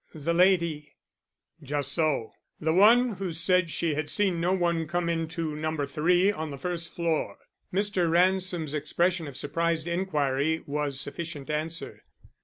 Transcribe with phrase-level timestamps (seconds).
[0.15, 0.95] "The lady"
[1.71, 5.85] "Just so; the one who said she had seen no one come into No.
[5.85, 7.37] 3 on the first floor."
[7.71, 8.09] Mr.
[8.09, 12.03] Ransom's expression of surprised inquiry was sufficient answer.